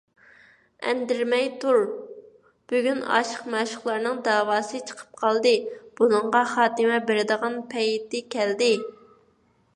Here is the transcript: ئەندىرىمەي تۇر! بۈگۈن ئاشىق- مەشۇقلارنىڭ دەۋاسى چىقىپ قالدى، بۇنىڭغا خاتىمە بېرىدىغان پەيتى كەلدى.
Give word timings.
ئەندىرىمەي 0.91 1.43
تۇر! 1.63 1.77
بۈگۈن 2.73 3.03
ئاشىق- 3.17 3.45
مەشۇقلارنىڭ 3.57 4.23
دەۋاسى 4.29 4.83
چىقىپ 4.89 5.21
قالدى، 5.23 5.55
بۇنىڭغا 6.01 6.43
خاتىمە 6.57 7.01
بېرىدىغان 7.13 7.63
پەيتى 7.77 8.25
كەلدى. 8.37 8.75